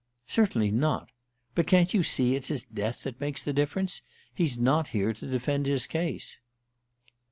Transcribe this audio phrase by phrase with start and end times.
[0.25, 1.11] "Certainly not.
[1.53, 4.01] But can't you see it's his death that makes the difference?
[4.33, 6.41] He's not here to defend his case."